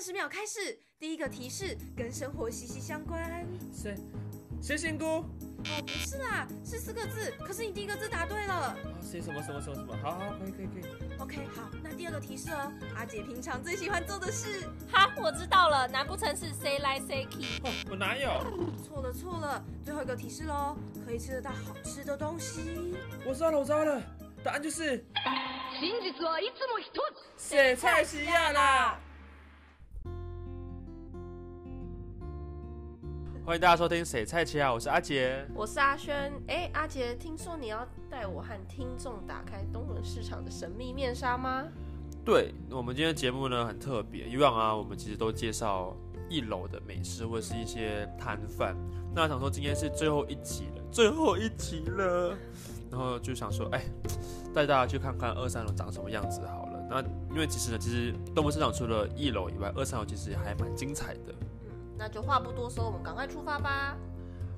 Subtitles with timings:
[0.00, 3.46] 十秒开始，第一个提示跟生活息息相关。
[3.72, 3.96] 谁？
[4.62, 5.04] 谁仙姑？
[5.04, 7.32] 哦，不是啦，是四个字。
[7.40, 8.54] 可是你第一个字答对了。
[8.54, 9.96] 啊，谁什么什么什么什么？
[10.02, 11.18] 好好，可以可以可以。
[11.18, 14.68] OK，好，那第二个提示哦，阿姐平常最喜欢做的事。
[14.90, 17.60] 哈，我知道了，难不成是谁来谁去？
[17.64, 18.28] 哦，我哪有？
[18.82, 22.94] 错了错了，最后一个提示喽，可以吃得到好吃的东西。
[23.26, 24.00] 我知道了，我知道了，
[24.42, 25.04] 答案就是
[25.80, 27.00] 真実はいつも一つ
[27.36, 28.98] 写菜西亚啦。
[33.43, 35.43] 欢迎大家收听《谁菜奇啊》，我是阿杰。
[35.55, 36.31] 我是阿轩。
[36.47, 41.65] 哎，阿杰，听说你要带我和听众打开东轮市场的神秘面纱吗？
[42.23, 45.97] 对，我们今天节目呢很特别，以往啊我们其实都介绍
[46.29, 48.75] 一楼的美食或者是一些摊贩，
[49.13, 52.37] 那想说今天是最后一集了，最后一集了，
[52.91, 53.81] 然后就想说，哎，
[54.53, 56.87] 带大家去看看二三楼长什么样子好了。
[56.87, 57.01] 那
[57.33, 61.33] 因为其实呢，其实动物市场除了一楼以外，二三楼其实还蛮精彩的。
[62.01, 63.95] 嗯，那就话不多说，我们赶快出发吧。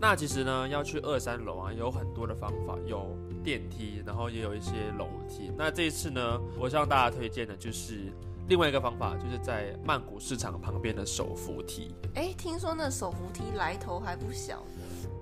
[0.00, 5.52] 那其实呢，要去二三楼啊，有很多的方法，有电梯，然后也有一些楼梯。
[5.56, 8.12] 那这一次呢，我向大家推荐的就是
[8.48, 11.94] 另外一个方法，就是在曼谷市场旁边的手扶梯。
[12.14, 14.62] 哎，听说那手扶梯来头还不小。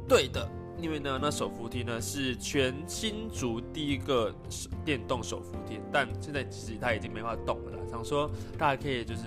[0.09, 7.79] 对的，因为呢，那手扶梯呢是全新竹第一个手电动手扶梯，但现在其实它已经没法动了啦。
[7.91, 8.29] 想说
[8.59, 9.23] 大家可以就是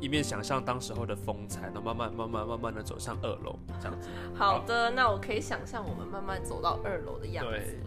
[0.00, 4.08] 一面想象当时候的风采，然后慢慢慢慢慢慢的走上二楼这样子。
[4.34, 7.80] 好的，那我可以想象我们慢慢走到二楼的样子对。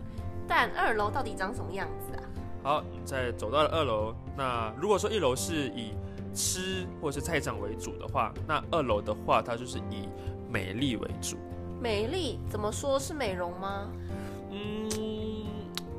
[0.48, 2.23] 但二楼到底长什么样子啊？
[2.64, 4.14] 好，你再走到了二楼。
[4.38, 5.94] 那如果说一楼是以
[6.34, 10.08] 吃或是菜场为主的话，那二楼的话，它就是以
[10.50, 11.38] 美丽为主。
[11.82, 13.88] 美丽怎么说是美容吗？
[14.52, 14.89] 嗯，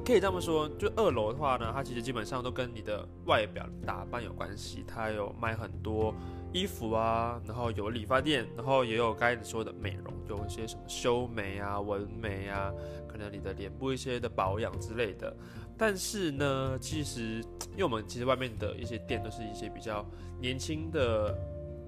[0.04, 0.68] 可以这么说。
[0.70, 4.84] 就二楼的话呢，它其实基本上都跟你的外表打扮有关系。
[4.86, 6.14] 它有卖很多
[6.52, 12.72] 衣服啊，然后有理发店，然后也有刚才说的美容，有一些什么修眉啊、纹眉啊，
[13.08, 15.34] 可能你的脸部一些的保养之类的。
[15.78, 20.04] 但是呢，其实因为我们其实外面的一些店都是一些比较
[20.40, 21.36] 年轻的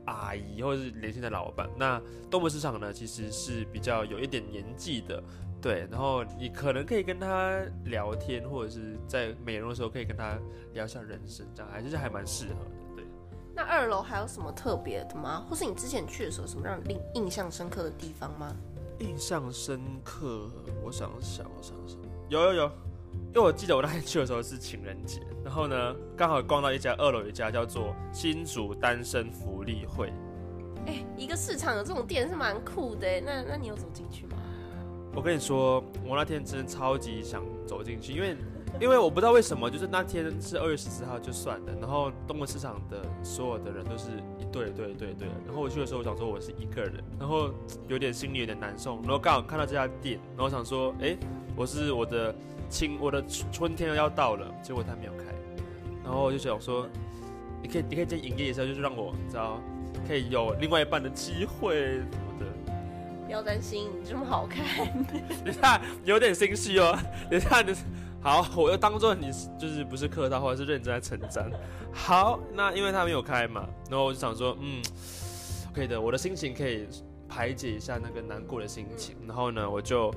[0.06, 2.00] 阿姨或者是年轻的老板，那
[2.30, 5.22] 动物市场呢其实是比较有一点年纪的，
[5.64, 10.38] 对，然后你可能可以跟他聊天，或者是在美容的时候可以跟他
[10.74, 13.04] 聊一下人生，这样还是还蛮适合的，对。
[13.54, 15.42] 那二楼还有什么特别的吗？
[15.48, 18.54] 或是你之前去的时候，有什么让你印印象深刻的地方吗？
[18.98, 20.50] 印象深刻，
[20.84, 21.98] 我想想，我想想，
[22.28, 22.64] 有有有，
[23.28, 30.12] 因为我记得我那天去的时候是情人节，然后呢，刚好逛到一家二楼有一家叫做新竹单身福利会，
[30.84, 33.08] 哎、一个市场有这种店是蛮酷的。
[33.22, 34.36] 那那你有走进去吗？
[35.14, 38.36] 我跟你说，我那天真的超级想走进去，因为
[38.80, 47.48] 因为我不知道为什么，就是那天是二月十四号就算了，然后东门市场的所有的人都是一对对对对，然后我去的时候，我想说我是一个人，然后
[47.86, 51.16] 有点心里有点难受，然后刚好看到这家店，然后想说，哎，
[51.54, 52.34] 我是我的
[52.68, 55.32] 青我的春春天要到了，结果他没有开，
[56.02, 56.88] 然后我就想说，
[57.62, 59.60] 你可以你可以先营业一下，就是让我知道
[60.08, 62.46] 可以有另外一半的机会什么的。
[63.34, 64.64] 不要担心，你这么好看。
[65.44, 66.96] 等一下，有点心虚哦。
[67.28, 67.74] 等一下，你
[68.22, 69.28] 好，我就当做你
[69.58, 71.50] 就是不是客套，或者是认真在称赞。
[71.92, 74.80] 好，那因为他没有开嘛，然后我就想说，嗯，
[75.74, 76.86] 可以的，我的心情可以
[77.28, 79.16] 排解一下那个难过的心情。
[79.26, 80.14] 然后呢，我就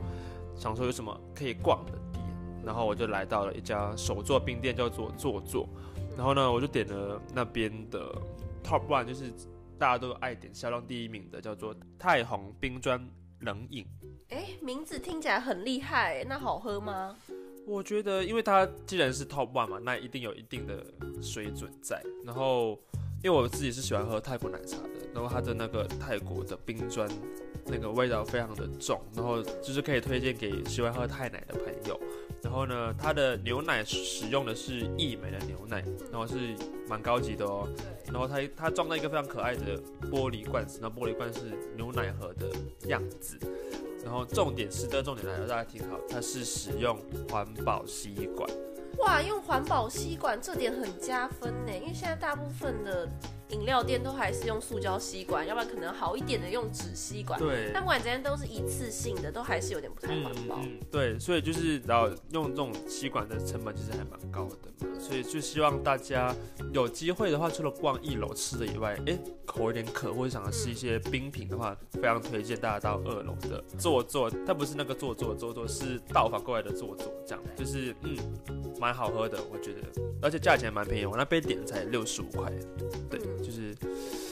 [0.56, 2.24] 想说有什么可以逛的店，
[2.64, 5.68] 然后我就来到了一家手作冰店，叫做做做。
[6.16, 8.00] 然后呢，我就点了那边的
[8.64, 9.34] Top One，就是
[9.78, 13.00] 大家都爱点销量第一名的，叫做太红冰砖
[13.42, 13.86] 冷饮。
[14.30, 17.16] 哎、名字听起来很厉害，那好喝吗？
[17.66, 20.84] 我觉得，因为它既然是 Top One 嘛，那一定有一定的
[21.22, 22.02] 水准在。
[22.26, 22.80] 然后，
[23.24, 27.10] 因为我自己是喜欢喝泰国奶茶的，然后它的那个泰国的冰砖，
[27.66, 32.00] 那个味道非常的重，然后就是可以推荐给喜欢喝泰奶的朋友。
[32.44, 36.56] 然后呢，它的牛奶使用的是益美的牛奶，然后是
[36.88, 37.68] 蛮高级的哦。
[38.06, 39.78] 然后它它装在一个非常可爱的
[40.12, 41.42] 玻璃罐子，那玻璃罐是
[41.76, 42.50] 牛奶盒的
[42.88, 43.38] 样子。
[44.04, 46.98] 然后重点是，这重点来了，大家听好，它是使用
[47.30, 48.50] 环保吸管。
[49.00, 53.08] 哇，用环保吸管这点很加分呢，因为现在大部分的
[53.50, 57.40] 饮料店都还是用塑胶吸管，要不然可能好一点的用纸吸管。
[57.40, 57.72] 对。
[57.74, 60.60] 但不管怎样，都是一次性的，都还是有点不太环保。
[60.62, 66.36] 嗯，对，所以就是然后用这种吸管的成本其实还蛮高的嘛，所以就希望大家
[66.74, 77.44] 有机会的话，除了逛一楼吃的以外，哎，口有点渴或者想要吃一些冰品的话，非常推荐大家到二楼的坐坐，它不是那个坐坐坐坐，是倒反过来的坐坐，这样。
[77.56, 78.18] 就是嗯，
[78.80, 79.82] 蛮好喝的，我觉得，
[80.22, 82.52] 而且价钱蛮便宜，我那杯点才六十五块，
[83.10, 83.76] 对，就是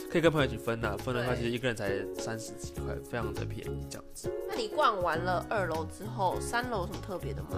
[0.10, 4.32] 可可以跟朋友一起分呐、分的话其实一个人才三十几块，非常的便宜这样子。
[4.48, 7.50] 那你逛完了二楼之后，三楼有什么特别的吗？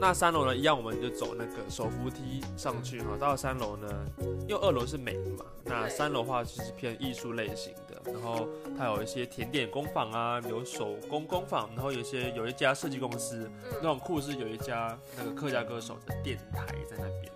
[0.00, 3.08] 那三楼呢，一样我们就走那个手扶梯上去哈。
[3.20, 4.06] 到了三楼呢，
[4.48, 8.48] 因为二楼是美的嘛，那三楼的话就是偏艺术类型的，然后
[8.78, 17.30] 它有一些甜点工坊啊，有手工工坊，然后有一些有一家设计公司，那种酷是有一家那个客家歌手的电台在那边。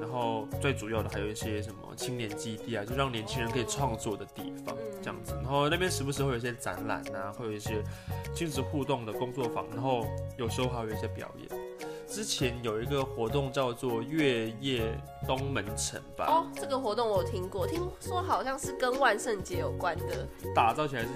[0.00, 5.34] 然后最主要的还有一些什么青年基地啊，就让年轻人可以创作的地方，这样子。
[5.42, 7.82] 然后那边时不时会有一些展览啊，会有一些
[8.34, 10.06] 亲子互动的工作坊，然后
[10.36, 11.63] 有时候还有一些表演。
[12.14, 14.84] 之前有一个活动叫做月夜
[15.26, 20.24] 东门城吧，哦，这个活动我有听过，听说好像是跟万圣节有关的。
[20.54, 21.08] 打造起来是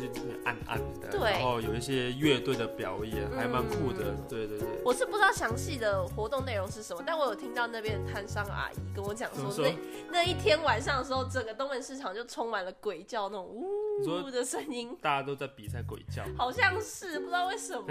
[0.45, 4.07] 暗暗的，对然后有一些乐队的表演，还蛮酷的。
[4.07, 9.71] 嗯对对对，我是不知道详细的活动内容是什么，但我有听到那边的摊商阿姨跟我讲说，那
[10.11, 13.69] 那一天晚上的时候，整个东门市场就充满了鬼叫那种你说
[14.07, 17.87] 呜的声音，大家都在比赛鬼叫，好像是不知道为什么。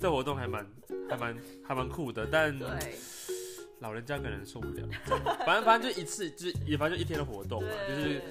[0.00, 0.66] 这活动还蛮
[1.08, 1.36] 还蛮
[1.66, 2.68] 还蛮酷的，但对。
[3.80, 4.88] 老人家可能受不了。
[5.44, 8.22] 反正反正就一次，就是也反正就一天的活动嘛，就，是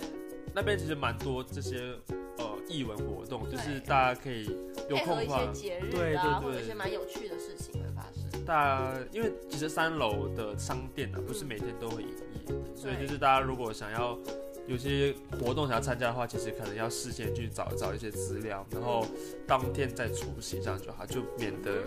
[0.56, 1.94] 那边其实蛮多这些
[2.40, 4.46] 呃艺文活动，就是大家可以
[4.90, 8.44] 有空的话些，节日对啊，对对或者一些蛮有趣的事情会发生。
[8.44, 14.18] 大家因为其实三楼的商店呢、啊，不是每天都会营业的，所以就是大家如果想要
[14.68, 19.06] 有些活动想要参加的话，其实可能要事先去找找一些资料，然后
[19.48, 21.84] 当天再出席，这样就好，就免得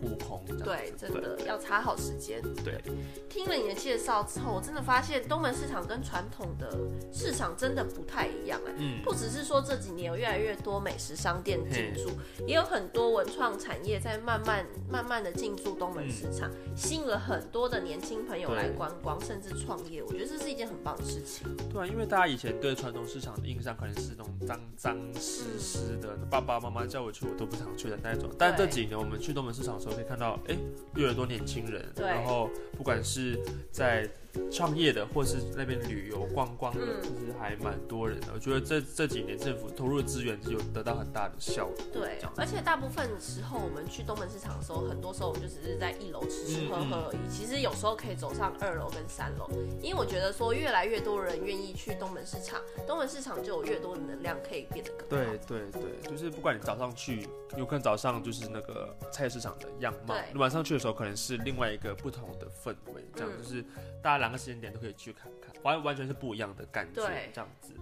[0.00, 0.44] 扑空。
[0.64, 2.42] 对，真的要查好时间。
[2.64, 2.80] 对，
[3.28, 6.76] 听了你的介绍之后，我真的发现东门市场跟传统的
[7.12, 8.74] 市场真的不太一样哎。
[8.78, 12.10] 嗯，不只是说这几年有越来越多美食商店进驻，
[12.46, 20.02] 也有很多文创产业在慢慢慢慢的进驻东门市场，吸引了很多的年轻朋友来观光，甚至创业。
[20.02, 21.46] 我觉得这是一件很棒的事情。
[21.72, 28.30] 对啊，因为大家以前对传统市场的印象可能是那种脏脏湿湿的，爸爸妈妈叫我去我都不想去的那一种。
[28.38, 30.56] 但这几年我们去东门市场的时候，可以看到，哎，
[30.94, 33.38] 越来越多年轻人，然后不管是
[33.70, 34.08] 在
[34.50, 38.28] 创业的，或是那边旅游观光的，嗯其实还蛮多人的。
[38.34, 41.76] 我觉得这这几年政府投入的资源是有得到很大的效果。
[41.92, 47.18] 对，而且大部分时候我们去东门市场的时候，很多时候我们就只是在一楼吃吃喝喝而已。
[47.30, 49.48] 其实有时候可以走上二楼跟三楼，
[49.82, 55.38] 因为我觉得说越来越多人愿意去东门市场，东门市场就有越多的能量可以变得更好。
[55.46, 63.64] 对对对，就是不管你早上去，有可能早上就是那个菜市场的样貌，你晚上去的时候可能是另外一个不同的氛围，这样、嗯就是
[64.02, 67.72] 大家两个时间点都可以去看看，完完全是不一样的感觉对，这样子。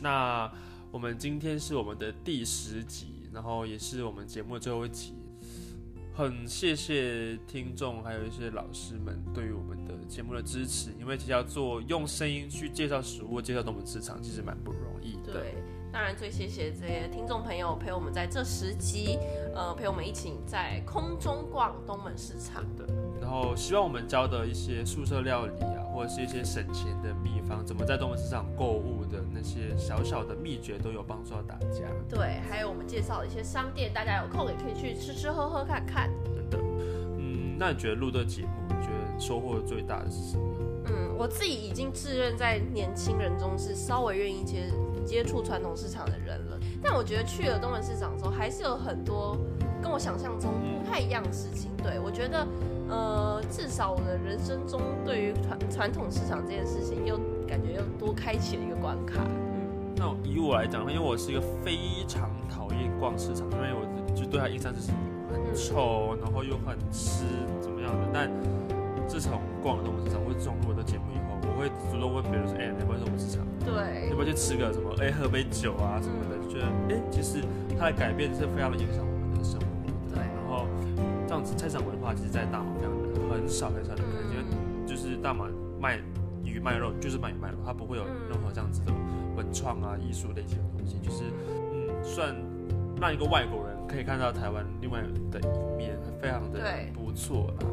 [0.00, 0.50] 那
[0.90, 5.14] 我们今天是我们的第十集，然后也是我们节目的最后一集。
[6.14, 15.32] 很谢谢听众，还有一些老师们对于我们的节目的支持，因为其实要做用声音去介绍食物、介绍东门市场，其实蛮不容易的。
[15.32, 15.54] 对，
[15.90, 19.18] 当然最谢谢这些听众朋友陪我们在这十集，
[19.54, 22.62] 呃，陪我们一起在空中逛东门市场。
[22.76, 22.86] 的。
[23.18, 31.82] 然后希望我们教的一些宿舍料理啊，或者是一些省钱的秘方，怎么在东门市场购物的那些小小的秘诀，都有帮助到大家。
[32.08, 36.10] 对，还有我们介绍的一些商店，大家有空也可以去吃吃喝喝看看。
[36.34, 36.58] 真的，
[37.18, 40.44] 嗯，那你觉得录这节目，你觉得收获最大的是什么？
[40.86, 44.66] 嗯，我自己已经自认在年轻人中是稍微愿意接
[45.04, 49.36] 接触传统市场的人了，但我觉得去了东门市场之后，还是有很多
[49.82, 51.70] 跟我想象中不太一样的事情。
[51.82, 52.46] 对我觉得，
[52.88, 59.24] 呃，至少我的人生中对于传传统市场这件事情，又感觉又多开启了一个关卡。
[59.24, 64.92] 嗯，那以我来讲，因为我是一个非常讨厌逛市场，因为我就对它印象就是
[65.32, 67.24] 很臭，然后又很湿，
[67.60, 68.08] 怎么样的。
[68.12, 68.30] 但
[69.12, 73.44] 自从逛了东门市场，或者自从录了节目以后，我会主动问别人说：“哎、你要不要去东门市场？
[73.60, 74.88] 对要不要去吃个什么？
[75.04, 77.44] 哎、喝杯酒啊什么的，就觉得哎、其实
[77.76, 80.16] 它的改变是非常的影响我们的生活的。
[80.16, 80.64] 对然后
[81.28, 85.44] 这样子菜场文化，其实在大马非常的很少很少的看见，嗯，就是大马
[85.78, 86.00] 卖
[86.42, 88.92] 鱼卖肉就是卖鱼卖肉，它不会有嗯任何这样子的
[89.36, 91.28] 文创啊艺术类型的东西，就是
[91.76, 92.32] 嗯，算
[92.96, 96.64] 让一个外国人可以看到台湾另外的一面，非常的
[96.96, 97.68] 不错啦。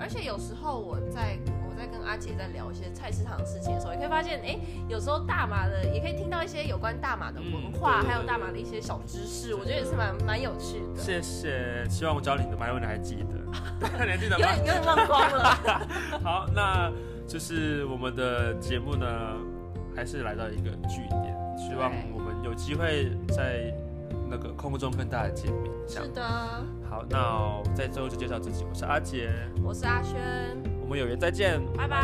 [0.00, 1.38] 嗯，而且有时候我在
[1.68, 11.00] 我在跟阿姐在聊一些菜市场的事情的时候，也可以发现，哎，有时候大马的也可以听到一些有关大马的文化，还有大马的一些小知识，我觉得也是蛮蛮有趣的。
[11.00, 13.36] 谢谢，希望我教你的马来文你还记得
[14.04, 14.66] 你还记得吗有点？
[14.66, 15.58] 有点忘光了。
[16.24, 16.90] 好，那
[17.26, 19.06] 就是我们的节目呢，
[19.94, 23.72] 还是来到一个据点，希望我们有机会在
[24.30, 25.72] 那个空中跟大家见面。
[25.88, 26.22] 是的，
[26.88, 29.30] 好，那在最后就介绍自己，我是阿杰，
[29.64, 30.20] 我是阿轩，
[30.80, 32.00] 我们有缘再见，拜拜